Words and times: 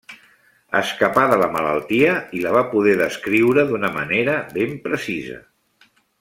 Escapà 0.77 1.25
de 1.33 1.37
la 1.41 1.49
malaltia 1.55 2.15
i 2.39 2.41
la 2.47 2.53
va 2.57 2.63
poder 2.73 2.95
descriure 3.03 3.67
d'una 3.73 3.93
manera 3.99 4.39
ben 4.59 4.75
precisa. 4.89 5.39